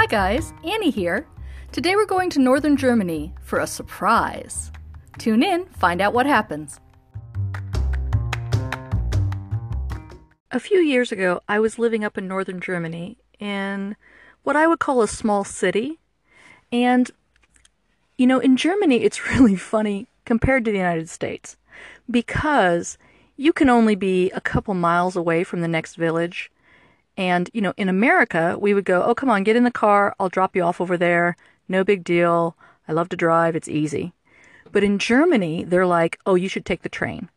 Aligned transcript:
Hi 0.00 0.06
guys, 0.06 0.54
Annie 0.62 0.90
here. 0.90 1.26
Today 1.72 1.96
we're 1.96 2.06
going 2.06 2.30
to 2.30 2.38
northern 2.38 2.76
Germany 2.76 3.34
for 3.42 3.58
a 3.58 3.66
surprise. 3.66 4.70
Tune 5.18 5.42
in, 5.42 5.66
find 5.66 6.00
out 6.00 6.14
what 6.14 6.24
happens. 6.24 6.78
A 10.52 10.60
few 10.60 10.78
years 10.78 11.10
ago, 11.10 11.40
I 11.48 11.58
was 11.58 11.80
living 11.80 12.04
up 12.04 12.16
in 12.16 12.28
northern 12.28 12.60
Germany 12.60 13.18
in 13.40 13.96
what 14.44 14.54
I 14.54 14.68
would 14.68 14.78
call 14.78 15.02
a 15.02 15.08
small 15.08 15.42
city. 15.42 15.98
And, 16.70 17.10
you 18.16 18.28
know, 18.28 18.38
in 18.38 18.56
Germany, 18.56 18.98
it's 19.02 19.26
really 19.26 19.56
funny 19.56 20.06
compared 20.24 20.64
to 20.66 20.70
the 20.70 20.78
United 20.78 21.08
States 21.08 21.56
because 22.08 22.98
you 23.36 23.52
can 23.52 23.68
only 23.68 23.96
be 23.96 24.30
a 24.30 24.40
couple 24.40 24.74
miles 24.74 25.16
away 25.16 25.42
from 25.42 25.60
the 25.60 25.66
next 25.66 25.96
village 25.96 26.52
and, 27.18 27.50
you 27.52 27.60
know, 27.60 27.74
in 27.76 27.88
America, 27.88 28.56
we 28.58 28.72
would 28.72 28.84
go, 28.84 29.02
oh, 29.02 29.14
come 29.14 29.28
on, 29.28 29.42
get 29.42 29.56
in 29.56 29.64
the 29.64 29.70
car. 29.72 30.14
I'll 30.18 30.28
drop 30.28 30.54
you 30.54 30.62
off 30.62 30.80
over 30.80 30.96
there. 30.96 31.36
No 31.68 31.82
big 31.82 32.04
deal. 32.04 32.56
I 32.86 32.92
love 32.92 33.08
to 33.10 33.16
drive. 33.16 33.56
It's 33.56 33.68
easy. 33.68 34.12
But 34.70 34.84
in 34.84 35.00
Germany, 35.00 35.64
they're 35.64 35.84
like, 35.84 36.18
oh, 36.24 36.36
you 36.36 36.48
should 36.48 36.64
take 36.64 36.82
the 36.82 36.88
train 36.88 37.28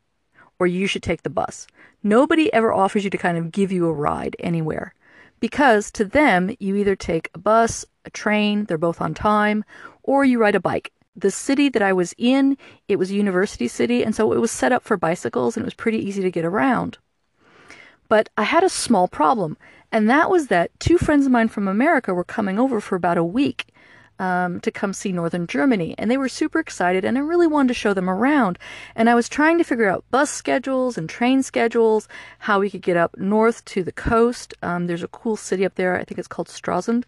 or 0.59 0.67
you 0.67 0.85
should 0.85 1.01
take 1.01 1.23
the 1.23 1.29
bus. 1.31 1.65
Nobody 2.03 2.53
ever 2.53 2.71
offers 2.71 3.03
you 3.03 3.09
to 3.09 3.17
kind 3.17 3.37
of 3.37 3.51
give 3.51 3.71
you 3.71 3.87
a 3.87 3.93
ride 3.93 4.35
anywhere 4.39 4.93
because 5.39 5.89
to 5.91 6.05
them, 6.05 6.55
you 6.59 6.75
either 6.75 6.95
take 6.95 7.31
a 7.33 7.39
bus, 7.39 7.83
a 8.05 8.11
train, 8.11 8.65
they're 8.65 8.77
both 8.77 9.01
on 9.01 9.15
time, 9.15 9.65
or 10.03 10.23
you 10.23 10.39
ride 10.39 10.55
a 10.55 10.59
bike. 10.59 10.91
The 11.15 11.31
city 11.31 11.69
that 11.69 11.81
I 11.81 11.91
was 11.91 12.13
in, 12.19 12.55
it 12.87 12.97
was 12.97 13.09
a 13.09 13.15
university 13.15 13.67
city, 13.67 14.03
and 14.03 14.15
so 14.15 14.31
it 14.31 14.39
was 14.39 14.51
set 14.51 14.71
up 14.71 14.83
for 14.83 14.95
bicycles 14.95 15.57
and 15.57 15.63
it 15.63 15.65
was 15.65 15.73
pretty 15.73 15.97
easy 15.97 16.21
to 16.21 16.29
get 16.29 16.45
around. 16.45 16.99
But 18.11 18.27
I 18.35 18.43
had 18.43 18.65
a 18.65 18.67
small 18.67 19.07
problem, 19.07 19.55
and 19.89 20.09
that 20.09 20.29
was 20.29 20.47
that 20.47 20.77
two 20.81 20.97
friends 20.97 21.25
of 21.25 21.31
mine 21.31 21.47
from 21.47 21.69
America 21.69 22.13
were 22.13 22.25
coming 22.25 22.59
over 22.59 22.81
for 22.81 22.97
about 22.97 23.17
a 23.17 23.23
week 23.23 23.67
um, 24.19 24.59
to 24.59 24.69
come 24.69 24.91
see 24.91 25.13
Northern 25.13 25.47
Germany, 25.47 25.95
and 25.97 26.11
they 26.11 26.17
were 26.17 26.27
super 26.27 26.59
excited, 26.59 27.05
and 27.05 27.17
I 27.17 27.21
really 27.21 27.47
wanted 27.47 27.69
to 27.69 27.73
show 27.73 27.93
them 27.93 28.09
around. 28.09 28.59
And 28.97 29.09
I 29.09 29.15
was 29.15 29.29
trying 29.29 29.57
to 29.59 29.63
figure 29.63 29.87
out 29.87 30.03
bus 30.11 30.29
schedules 30.29 30.97
and 30.97 31.07
train 31.07 31.41
schedules, 31.41 32.09
how 32.39 32.59
we 32.59 32.69
could 32.69 32.81
get 32.81 32.97
up 32.97 33.15
north 33.17 33.63
to 33.63 33.81
the 33.81 33.93
coast. 33.93 34.53
Um, 34.61 34.87
there's 34.87 35.03
a 35.03 35.07
cool 35.07 35.37
city 35.37 35.63
up 35.63 35.75
there, 35.75 35.97
I 35.97 36.03
think 36.03 36.19
it's 36.19 36.27
called 36.27 36.49
Stralsund, 36.49 37.05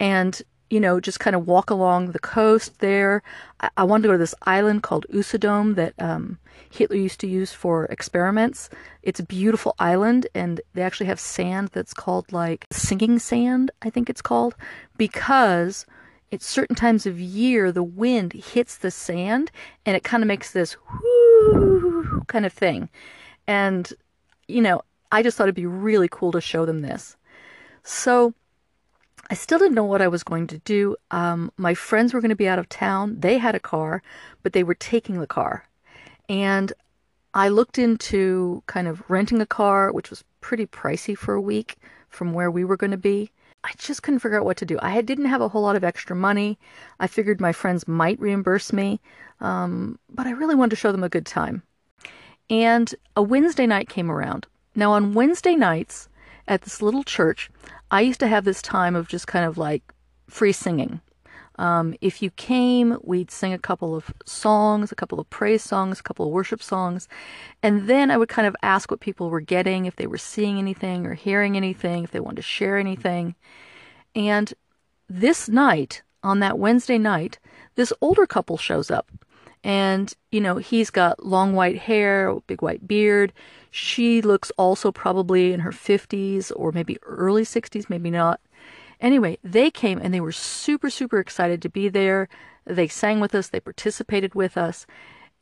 and 0.00 0.42
you 0.72 0.80
know, 0.80 0.98
just 1.00 1.20
kind 1.20 1.36
of 1.36 1.46
walk 1.46 1.68
along 1.68 2.12
the 2.12 2.18
coast 2.18 2.78
there. 2.78 3.22
I, 3.60 3.68
I 3.76 3.84
wanted 3.84 4.04
to 4.04 4.08
go 4.08 4.12
to 4.12 4.18
this 4.18 4.34
island 4.44 4.82
called 4.82 5.04
Usedom 5.12 5.74
that 5.74 5.92
um, 5.98 6.38
Hitler 6.70 6.96
used 6.96 7.20
to 7.20 7.26
use 7.26 7.52
for 7.52 7.84
experiments. 7.84 8.70
It's 9.02 9.20
a 9.20 9.24
beautiful 9.24 9.74
island, 9.78 10.26
and 10.34 10.62
they 10.72 10.80
actually 10.80 11.08
have 11.08 11.20
sand 11.20 11.68
that's 11.74 11.92
called 11.92 12.32
like 12.32 12.66
singing 12.72 13.18
sand, 13.18 13.70
I 13.82 13.90
think 13.90 14.08
it's 14.08 14.22
called, 14.22 14.54
because 14.96 15.84
at 16.32 16.40
certain 16.40 16.74
times 16.74 17.04
of 17.04 17.20
year 17.20 17.70
the 17.70 17.82
wind 17.82 18.32
hits 18.32 18.78
the 18.78 18.90
sand 18.90 19.50
and 19.84 19.94
it 19.94 20.04
kind 20.04 20.22
of 20.22 20.26
makes 20.26 20.52
this 20.52 20.78
whoo 20.90 22.22
kind 22.28 22.46
of 22.46 22.52
thing. 22.54 22.88
And, 23.46 23.92
you 24.48 24.62
know, 24.62 24.80
I 25.10 25.22
just 25.22 25.36
thought 25.36 25.44
it'd 25.44 25.54
be 25.54 25.66
really 25.66 26.08
cool 26.10 26.32
to 26.32 26.40
show 26.40 26.64
them 26.64 26.80
this. 26.80 27.18
So 27.84 28.32
I 29.30 29.34
still 29.34 29.58
didn't 29.58 29.74
know 29.74 29.84
what 29.84 30.02
I 30.02 30.08
was 30.08 30.22
going 30.22 30.46
to 30.48 30.58
do. 30.58 30.96
Um, 31.10 31.50
my 31.56 31.74
friends 31.74 32.12
were 32.12 32.20
going 32.20 32.30
to 32.30 32.36
be 32.36 32.48
out 32.48 32.58
of 32.58 32.68
town. 32.68 33.20
They 33.20 33.38
had 33.38 33.54
a 33.54 33.60
car, 33.60 34.02
but 34.42 34.52
they 34.52 34.62
were 34.62 34.74
taking 34.74 35.20
the 35.20 35.26
car. 35.26 35.68
And 36.28 36.72
I 37.34 37.48
looked 37.48 37.78
into 37.78 38.62
kind 38.66 38.88
of 38.88 39.02
renting 39.08 39.40
a 39.40 39.46
car, 39.46 39.92
which 39.92 40.10
was 40.10 40.24
pretty 40.40 40.66
pricey 40.66 41.16
for 41.16 41.34
a 41.34 41.40
week 41.40 41.76
from 42.08 42.34
where 42.34 42.50
we 42.50 42.64
were 42.64 42.76
going 42.76 42.90
to 42.90 42.96
be. 42.98 43.30
I 43.64 43.72
just 43.78 44.02
couldn't 44.02 44.20
figure 44.20 44.38
out 44.38 44.44
what 44.44 44.56
to 44.58 44.66
do. 44.66 44.78
I 44.82 45.00
didn't 45.00 45.26
have 45.26 45.40
a 45.40 45.48
whole 45.48 45.62
lot 45.62 45.76
of 45.76 45.84
extra 45.84 46.16
money. 46.16 46.58
I 46.98 47.06
figured 47.06 47.40
my 47.40 47.52
friends 47.52 47.86
might 47.86 48.20
reimburse 48.20 48.72
me, 48.72 49.00
um, 49.40 49.98
but 50.10 50.26
I 50.26 50.32
really 50.32 50.56
wanted 50.56 50.70
to 50.70 50.76
show 50.76 50.92
them 50.92 51.04
a 51.04 51.08
good 51.08 51.26
time. 51.26 51.62
And 52.50 52.92
a 53.16 53.22
Wednesday 53.22 53.66
night 53.66 53.88
came 53.88 54.10
around. 54.10 54.46
Now, 54.74 54.92
on 54.92 55.14
Wednesday 55.14 55.54
nights 55.54 56.08
at 56.48 56.62
this 56.62 56.82
little 56.82 57.04
church, 57.04 57.50
I 57.90 58.00
used 58.00 58.20
to 58.20 58.28
have 58.28 58.44
this 58.44 58.62
time 58.62 58.96
of 58.96 59.08
just 59.08 59.26
kind 59.26 59.44
of 59.44 59.58
like 59.58 59.82
free 60.28 60.52
singing. 60.52 61.00
Um, 61.58 61.94
if 62.00 62.22
you 62.22 62.30
came, 62.30 62.98
we'd 63.02 63.30
sing 63.30 63.52
a 63.52 63.58
couple 63.58 63.94
of 63.94 64.12
songs, 64.24 64.90
a 64.90 64.94
couple 64.94 65.20
of 65.20 65.28
praise 65.28 65.62
songs, 65.62 66.00
a 66.00 66.02
couple 66.02 66.26
of 66.26 66.32
worship 66.32 66.62
songs, 66.62 67.08
and 67.62 67.88
then 67.88 68.10
I 68.10 68.16
would 68.16 68.30
kind 68.30 68.48
of 68.48 68.56
ask 68.62 68.90
what 68.90 69.00
people 69.00 69.28
were 69.28 69.40
getting, 69.40 69.84
if 69.84 69.96
they 69.96 70.06
were 70.06 70.18
seeing 70.18 70.58
anything 70.58 71.06
or 71.06 71.14
hearing 71.14 71.56
anything, 71.56 72.04
if 72.04 72.10
they 72.10 72.20
wanted 72.20 72.36
to 72.36 72.42
share 72.42 72.78
anything. 72.78 73.34
And 74.14 74.52
this 75.08 75.48
night, 75.48 76.02
on 76.22 76.40
that 76.40 76.58
Wednesday 76.58 76.98
night, 76.98 77.38
this 77.74 77.92
older 78.00 78.26
couple 78.26 78.56
shows 78.56 78.90
up. 78.90 79.10
And, 79.64 80.12
you 80.30 80.40
know, 80.40 80.56
he's 80.56 80.90
got 80.90 81.24
long 81.24 81.54
white 81.54 81.78
hair, 81.78 82.34
big 82.46 82.62
white 82.62 82.86
beard. 82.86 83.32
She 83.70 84.20
looks 84.20 84.50
also 84.56 84.90
probably 84.90 85.52
in 85.52 85.60
her 85.60 85.70
50s 85.70 86.52
or 86.56 86.72
maybe 86.72 86.98
early 87.04 87.44
60s, 87.44 87.88
maybe 87.88 88.10
not. 88.10 88.40
Anyway, 89.00 89.38
they 89.42 89.70
came 89.70 89.98
and 89.98 90.12
they 90.12 90.20
were 90.20 90.32
super, 90.32 90.90
super 90.90 91.18
excited 91.18 91.62
to 91.62 91.68
be 91.68 91.88
there. 91.88 92.28
They 92.64 92.88
sang 92.88 93.20
with 93.20 93.34
us, 93.34 93.48
they 93.48 93.60
participated 93.60 94.34
with 94.34 94.56
us. 94.56 94.86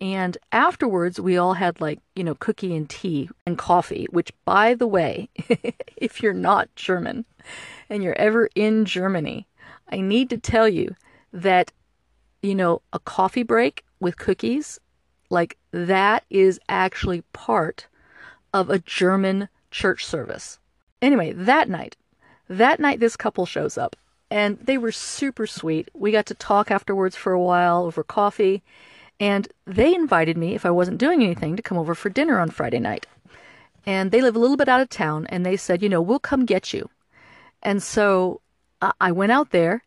And 0.00 0.38
afterwards, 0.50 1.20
we 1.20 1.36
all 1.36 1.54
had 1.54 1.80
like, 1.80 2.00
you 2.14 2.24
know, 2.24 2.34
cookie 2.34 2.74
and 2.74 2.88
tea 2.88 3.28
and 3.46 3.58
coffee, 3.58 4.06
which, 4.10 4.32
by 4.46 4.74
the 4.74 4.86
way, 4.86 5.28
if 5.96 6.22
you're 6.22 6.32
not 6.32 6.74
German 6.74 7.26
and 7.90 8.02
you're 8.02 8.18
ever 8.18 8.48
in 8.54 8.86
Germany, 8.86 9.46
I 9.90 10.00
need 10.00 10.30
to 10.30 10.38
tell 10.38 10.68
you 10.68 10.94
that, 11.34 11.72
you 12.42 12.54
know, 12.54 12.80
a 12.94 12.98
coffee 12.98 13.42
break 13.42 13.84
with 14.00 14.16
cookies, 14.16 14.80
like 15.28 15.56
that 15.70 16.24
is 16.30 16.58
actually 16.68 17.22
part 17.32 17.86
of 18.52 18.68
a 18.68 18.78
German 18.80 19.48
church 19.70 20.04
service. 20.04 20.58
Anyway, 21.00 21.32
that 21.32 21.68
night, 21.68 21.96
that 22.48 22.80
night 22.80 23.00
this 23.00 23.16
couple 23.16 23.46
shows 23.46 23.78
up 23.78 23.96
and 24.30 24.58
they 24.58 24.78
were 24.78 24.92
super 24.92 25.46
sweet. 25.46 25.88
We 25.94 26.12
got 26.12 26.26
to 26.26 26.34
talk 26.34 26.70
afterwards 26.70 27.16
for 27.16 27.32
a 27.32 27.40
while 27.40 27.84
over 27.84 28.02
coffee 28.02 28.62
and 29.20 29.46
they 29.66 29.94
invited 29.94 30.36
me 30.36 30.54
if 30.54 30.64
I 30.64 30.70
wasn't 30.70 30.98
doing 30.98 31.22
anything 31.22 31.56
to 31.56 31.62
come 31.62 31.78
over 31.78 31.94
for 31.94 32.08
dinner 32.08 32.40
on 32.40 32.50
Friday 32.50 32.80
night. 32.80 33.06
And 33.86 34.10
they 34.10 34.22
live 34.22 34.36
a 34.36 34.38
little 34.38 34.56
bit 34.56 34.68
out 34.68 34.80
of 34.80 34.88
town 34.88 35.26
and 35.28 35.44
they 35.44 35.56
said, 35.56 35.82
you 35.82 35.88
know, 35.88 36.00
we'll 36.00 36.18
come 36.18 36.44
get 36.44 36.72
you. 36.72 36.88
And 37.62 37.82
so 37.82 38.40
uh, 38.80 38.92
I 39.00 39.12
went 39.12 39.32
out 39.32 39.50
there 39.50 39.84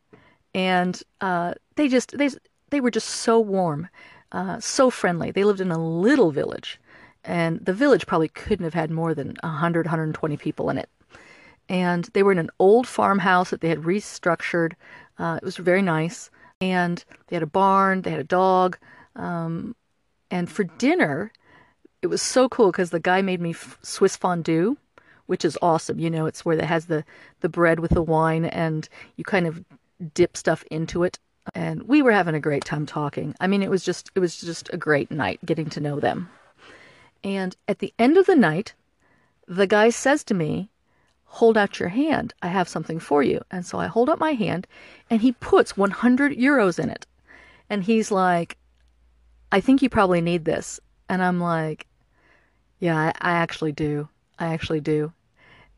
and 0.54 1.02
uh, 1.22 1.56
they 1.76 1.88
just 1.88 2.18
they 2.18 2.30
they 2.74 2.82
were 2.82 2.92
just 2.92 3.10
so 3.10 3.40
warm, 3.40 3.88
uh, 4.32 4.60
so 4.60 4.90
friendly. 4.90 5.32
They 5.32 5.44
lived 5.44 5.62
in 5.62 5.72
a 5.72 5.78
little 5.78 6.32
village, 6.32 6.80
and 7.24 7.64
the 7.64 7.74
village 7.74 8.08
probably 8.08 8.30
couldn't 8.30 8.64
have 8.64 8.74
had 8.74 8.92
more 8.92 9.14
than 9.14 9.38
100, 9.42 9.86
120 9.86 10.38
people 10.38 10.70
in 10.70 10.78
it. 10.78 10.90
And 11.70 12.06
they 12.14 12.24
were 12.24 12.32
in 12.32 12.40
an 12.40 12.50
old 12.60 12.88
farmhouse 12.88 13.52
that 13.52 13.62
they 13.62 13.70
had 13.70 13.84
restructured. 13.84 14.74
Uh, 15.18 15.40
it 15.42 15.46
was 15.46 15.58
very 15.58 15.82
nice. 15.82 16.30
And 16.60 17.04
they 17.28 17.36
had 17.36 17.44
a 17.44 17.48
barn, 17.48 18.02
they 18.02 18.12
had 18.12 18.20
a 18.20 18.26
dog. 18.26 18.78
Um, 19.16 19.76
and 20.30 20.50
for 20.50 20.64
dinner, 20.64 21.32
it 22.02 22.08
was 22.08 22.22
so 22.22 22.50
cool 22.50 22.72
because 22.72 22.90
the 22.90 23.00
guy 23.00 23.22
made 23.22 23.40
me 23.40 23.54
Swiss 23.82 24.18
fondue, 24.18 24.78
which 25.28 25.46
is 25.46 25.58
awesome. 25.62 26.00
You 26.00 26.10
know, 26.10 26.26
it's 26.26 26.44
where 26.44 26.58
it 26.58 26.66
has 26.66 26.88
the, 26.88 27.06
the 27.40 27.50
bread 27.50 27.80
with 27.80 27.92
the 27.92 28.02
wine 28.02 28.46
and 28.46 28.90
you 29.16 29.24
kind 29.24 29.48
of 29.48 29.64
dip 30.14 30.36
stuff 30.36 30.64
into 30.70 31.04
it 31.04 31.18
and 31.54 31.84
we 31.84 32.02
were 32.02 32.12
having 32.12 32.36
a 32.36 32.40
great 32.40 32.66
time 32.66 32.86
talking. 32.86 33.36
I 33.40 33.48
mean, 33.48 33.64
it 33.64 33.70
was 33.70 33.84
just 33.84 34.12
it 34.16 34.20
was 34.20 34.40
just 34.40 34.70
a 34.74 34.78
great 34.78 35.12
night 35.12 35.40
getting 35.46 35.70
to 35.72 35.82
know 35.82 36.00
them. 36.00 36.30
And 37.24 37.56
at 37.68 37.80
the 37.80 37.94
end 38.00 38.18
of 38.18 38.26
the 38.26 38.36
night, 38.36 38.74
the 39.48 39.68
guy 39.68 39.90
says 39.90 40.24
to 40.26 40.34
me, 40.34 40.70
"Hold 41.26 41.58
out 41.58 41.80
your 41.80 41.90
hand. 41.90 42.34
I 42.42 42.48
have 42.48 42.70
something 42.70 43.00
for 43.00 43.24
you." 43.24 43.42
And 43.52 43.66
so 43.66 43.78
I 43.78 43.88
hold 43.88 44.10
up 44.10 44.20
my 44.20 44.34
hand, 44.34 44.68
and 45.10 45.22
he 45.22 45.34
puts 45.34 45.78
100 45.78 46.38
euros 46.38 46.80
in 46.80 46.90
it. 46.90 47.06
And 47.70 47.84
he's 47.84 48.12
like, 48.12 48.58
"I 49.52 49.60
think 49.60 49.82
you 49.82 49.90
probably 49.90 50.22
need 50.22 50.46
this." 50.46 50.80
And 51.10 51.22
I'm 51.22 51.40
like, 51.42 51.88
"Yeah, 52.80 52.98
I, 52.98 53.08
I 53.22 53.32
actually 53.34 53.74
do. 53.74 54.08
I 54.40 54.54
actually 54.54 54.82
do." 54.82 55.12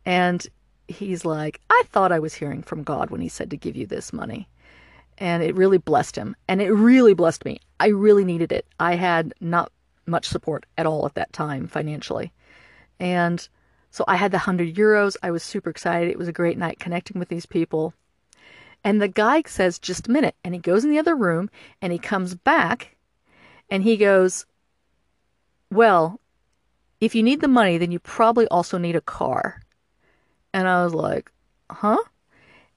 And 0.06 0.46
he's 0.88 1.26
like, 1.26 1.60
"I 1.70 1.84
thought 1.88 2.12
I 2.12 2.20
was 2.20 2.36
hearing 2.36 2.62
from 2.62 2.84
God 2.84 3.10
when 3.10 3.22
he 3.22 3.30
said 3.30 3.50
to 3.50 3.58
give 3.58 3.76
you 3.76 3.88
this 3.88 4.14
money." 4.14 4.48
And 5.18 5.44
it 5.44 5.56
really 5.56 5.78
blessed 5.78 6.16
him. 6.16 6.36
And 6.48 6.62
it 6.62 6.72
really 6.72 7.14
blessed 7.14 7.46
me. 7.46 7.60
I 7.80 7.88
really 7.88 8.26
needed 8.26 8.52
it. 8.52 8.66
I 8.80 8.96
had 8.96 9.34
not 9.40 9.72
much 10.06 10.28
support 10.28 10.66
at 10.78 10.86
all 10.86 11.06
at 11.06 11.16
that 11.16 11.34
time 11.34 11.68
financially. 11.68 12.32
And 13.00 13.48
so 13.92 14.04
I 14.08 14.16
had 14.18 14.32
the 14.32 14.38
100 14.38 14.76
euros. 14.76 15.16
I 15.24 15.32
was 15.32 15.44
super 15.44 15.70
excited. 15.70 16.10
It 16.10 16.18
was 16.18 16.28
a 16.28 16.34
great 16.34 16.58
night 16.58 16.80
connecting 16.80 17.20
with 17.20 17.30
these 17.30 17.46
people. 17.46 17.94
And 18.84 19.02
the 19.02 19.08
guy 19.08 19.42
says, 19.48 19.80
just 19.80 20.08
a 20.08 20.12
minute. 20.12 20.36
And 20.44 20.54
he 20.54 20.60
goes 20.60 20.84
in 20.84 20.92
the 20.92 21.00
other 21.00 21.16
room 21.16 21.50
and 21.82 21.92
he 21.92 22.00
comes 22.00 22.36
back 22.36 22.96
and 23.70 23.84
he 23.84 23.98
goes, 23.98 24.46
well, 25.72 26.20
if 27.02 27.16
you 27.16 27.24
need 27.24 27.42
the 27.42 27.48
money, 27.48 27.78
then 27.78 27.92
you 27.92 28.00
probably 28.00 28.48
also 28.48 28.78
need 28.78 28.96
a 28.96 29.02
car. 29.02 29.62
And 30.54 30.68
I 30.68 30.84
was 30.84 30.94
like, 30.94 31.32
huh? 31.70 31.98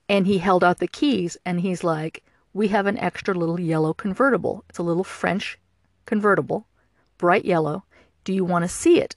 And 0.08 0.26
he 0.26 0.38
held 0.38 0.64
out 0.64 0.79
the 0.79 0.88
keys 0.88 1.37
and 1.44 1.61
he's 1.61 1.84
like, 1.84 2.25
We 2.58 2.66
have 2.75 2.87
an 2.87 2.99
extra 2.99 3.34
little 3.34 3.60
yellow 3.60 3.94
convertible. 3.94 4.64
It's 4.69 4.81
a 4.81 4.82
little 4.82 5.05
French 5.05 5.60
convertible, 6.06 6.66
bright 7.16 7.44
yellow. 7.44 7.84
Do 8.25 8.32
you 8.32 8.44
want 8.44 8.64
to 8.64 8.69
see 8.69 9.00
it? 9.00 9.14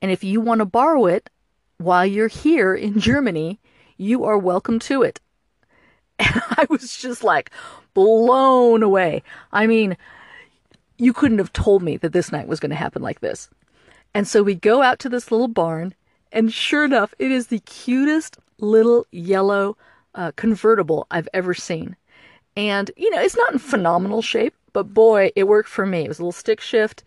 And 0.00 0.10
if 0.10 0.24
you 0.24 0.40
want 0.40 0.60
to 0.60 0.64
borrow 0.64 1.04
it 1.04 1.28
while 1.76 2.06
you're 2.06 2.28
here 2.28 2.74
in 2.74 2.98
Germany, 2.98 3.60
you 3.98 4.24
are 4.24 4.38
welcome 4.38 4.78
to 4.78 5.02
it. 5.02 5.20
And 6.18 6.30
I 6.56 6.66
was 6.70 6.96
just 6.96 7.22
like 7.22 7.50
blown 7.92 8.82
away. 8.82 9.22
I 9.52 9.66
mean, 9.66 9.94
you 10.96 11.12
couldn't 11.12 11.40
have 11.40 11.52
told 11.52 11.82
me 11.82 11.98
that 11.98 12.14
this 12.14 12.32
night 12.32 12.48
was 12.48 12.58
going 12.58 12.70
to 12.70 12.74
happen 12.74 13.02
like 13.02 13.20
this. 13.20 13.50
And 14.14 14.26
so 14.26 14.42
we 14.42 14.54
go 14.54 14.80
out 14.80 14.98
to 15.00 15.10
this 15.10 15.30
little 15.30 15.48
barn, 15.48 15.94
and 16.32 16.50
sure 16.50 16.86
enough, 16.86 17.14
it 17.18 17.30
is 17.30 17.48
the 17.48 17.60
cutest 17.60 18.38
little 18.58 19.04
yellow 19.10 19.76
uh, 20.14 20.32
convertible 20.36 21.06
I've 21.10 21.28
ever 21.34 21.52
seen. 21.52 21.94
And, 22.58 22.90
you 22.96 23.08
know, 23.10 23.20
it's 23.20 23.36
not 23.36 23.52
in 23.52 23.60
phenomenal 23.60 24.20
shape, 24.20 24.52
but 24.72 24.92
boy, 24.92 25.30
it 25.36 25.46
worked 25.46 25.68
for 25.68 25.86
me. 25.86 26.00
It 26.00 26.08
was 26.08 26.18
a 26.18 26.22
little 26.22 26.32
stick 26.32 26.60
shift. 26.60 27.04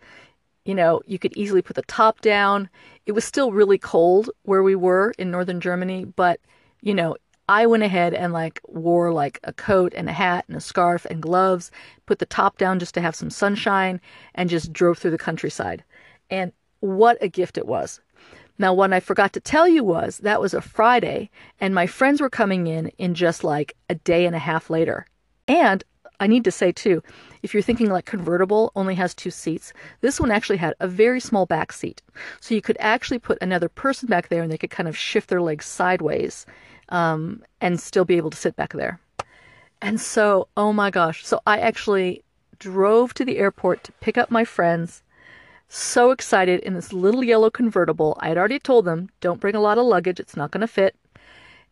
You 0.64 0.74
know, 0.74 1.02
you 1.04 1.18
could 1.18 1.36
easily 1.36 1.60
put 1.60 1.76
the 1.76 1.82
top 1.82 2.22
down. 2.22 2.70
It 3.04 3.12
was 3.12 3.26
still 3.26 3.52
really 3.52 3.76
cold 3.76 4.30
where 4.44 4.62
we 4.62 4.74
were 4.74 5.12
in 5.18 5.30
northern 5.30 5.60
Germany, 5.60 6.06
but, 6.06 6.40
you 6.80 6.94
know, 6.94 7.16
I 7.50 7.66
went 7.66 7.82
ahead 7.82 8.14
and 8.14 8.32
like 8.32 8.62
wore 8.66 9.12
like 9.12 9.40
a 9.44 9.52
coat 9.52 9.92
and 9.94 10.08
a 10.08 10.12
hat 10.12 10.46
and 10.48 10.56
a 10.56 10.60
scarf 10.60 11.04
and 11.04 11.20
gloves, 11.20 11.70
put 12.06 12.18
the 12.18 12.24
top 12.24 12.56
down 12.56 12.78
just 12.78 12.94
to 12.94 13.02
have 13.02 13.14
some 13.14 13.28
sunshine, 13.28 14.00
and 14.34 14.48
just 14.48 14.72
drove 14.72 14.96
through 14.96 15.10
the 15.10 15.18
countryside. 15.18 15.84
And 16.30 16.52
what 16.80 17.18
a 17.20 17.28
gift 17.28 17.58
it 17.58 17.66
was. 17.66 18.00
Now, 18.56 18.72
what 18.72 18.94
I 18.94 19.00
forgot 19.00 19.34
to 19.34 19.40
tell 19.40 19.68
you 19.68 19.84
was 19.84 20.16
that 20.18 20.40
was 20.40 20.54
a 20.54 20.62
Friday, 20.62 21.28
and 21.60 21.74
my 21.74 21.86
friends 21.86 22.22
were 22.22 22.30
coming 22.30 22.68
in 22.68 22.88
in 22.96 23.12
just 23.12 23.44
like 23.44 23.76
a 23.90 23.96
day 23.96 24.24
and 24.24 24.34
a 24.34 24.38
half 24.38 24.70
later. 24.70 25.04
And 25.48 25.84
I 26.20 26.26
need 26.26 26.44
to 26.44 26.52
say 26.52 26.70
too, 26.70 27.02
if 27.42 27.52
you're 27.52 27.62
thinking 27.62 27.90
like 27.90 28.04
convertible 28.04 28.70
only 28.76 28.94
has 28.94 29.14
two 29.14 29.30
seats, 29.30 29.72
this 30.00 30.20
one 30.20 30.30
actually 30.30 30.58
had 30.58 30.74
a 30.78 30.86
very 30.86 31.18
small 31.18 31.46
back 31.46 31.72
seat. 31.72 32.00
So 32.40 32.54
you 32.54 32.62
could 32.62 32.76
actually 32.78 33.18
put 33.18 33.38
another 33.40 33.68
person 33.68 34.08
back 34.08 34.28
there 34.28 34.42
and 34.42 34.52
they 34.52 34.58
could 34.58 34.70
kind 34.70 34.88
of 34.88 34.96
shift 34.96 35.28
their 35.28 35.42
legs 35.42 35.66
sideways 35.66 36.46
um, 36.90 37.42
and 37.60 37.80
still 37.80 38.04
be 38.04 38.16
able 38.16 38.30
to 38.30 38.36
sit 38.36 38.54
back 38.54 38.72
there. 38.72 39.00
And 39.80 40.00
so, 40.00 40.46
oh 40.56 40.72
my 40.72 40.90
gosh. 40.90 41.26
So 41.26 41.40
I 41.44 41.58
actually 41.58 42.22
drove 42.60 43.14
to 43.14 43.24
the 43.24 43.38
airport 43.38 43.82
to 43.84 43.92
pick 43.92 44.16
up 44.16 44.30
my 44.30 44.44
friends. 44.44 45.02
So 45.68 46.12
excited 46.12 46.60
in 46.60 46.74
this 46.74 46.92
little 46.92 47.24
yellow 47.24 47.50
convertible. 47.50 48.16
I 48.20 48.28
had 48.28 48.38
already 48.38 48.60
told 48.60 48.84
them, 48.84 49.08
don't 49.20 49.40
bring 49.40 49.56
a 49.56 49.60
lot 49.60 49.78
of 49.78 49.86
luggage, 49.86 50.20
it's 50.20 50.36
not 50.36 50.52
going 50.52 50.60
to 50.60 50.68
fit. 50.68 50.94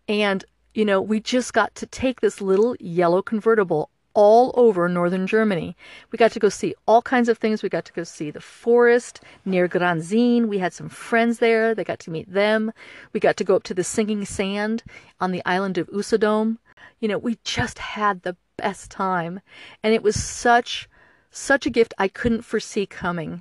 And, 0.08 0.44
you 0.74 0.84
know, 0.84 1.00
we 1.00 1.20
just 1.20 1.52
got 1.52 1.74
to 1.76 1.86
take 1.86 2.20
this 2.20 2.40
little 2.40 2.76
yellow 2.78 3.22
convertible 3.22 3.90
all 4.14 4.52
over 4.56 4.88
northern 4.88 5.26
Germany. 5.26 5.76
We 6.10 6.16
got 6.16 6.32
to 6.32 6.40
go 6.40 6.48
see 6.48 6.74
all 6.86 7.02
kinds 7.02 7.28
of 7.28 7.38
things. 7.38 7.62
We 7.62 7.68
got 7.68 7.84
to 7.86 7.92
go 7.92 8.04
see 8.04 8.30
the 8.30 8.40
forest 8.40 9.20
near 9.44 9.68
Granzin. 9.68 10.48
We 10.48 10.58
had 10.58 10.72
some 10.72 10.88
friends 10.88 11.38
there. 11.38 11.74
They 11.74 11.84
got 11.84 12.00
to 12.00 12.10
meet 12.10 12.32
them. 12.32 12.72
We 13.12 13.20
got 13.20 13.36
to 13.38 13.44
go 13.44 13.56
up 13.56 13.62
to 13.64 13.74
the 13.74 13.84
Singing 13.84 14.24
Sand 14.24 14.82
on 15.20 15.30
the 15.30 15.42
island 15.44 15.78
of 15.78 15.88
Usedom. 15.90 16.58
You 16.98 17.08
know, 17.08 17.18
we 17.18 17.38
just 17.44 17.78
had 17.78 18.22
the 18.22 18.36
best 18.56 18.90
time. 18.90 19.40
And 19.82 19.94
it 19.94 20.02
was 20.02 20.22
such, 20.22 20.88
such 21.30 21.66
a 21.66 21.70
gift 21.70 21.94
I 21.98 22.08
couldn't 22.08 22.42
foresee 22.42 22.86
coming. 22.86 23.38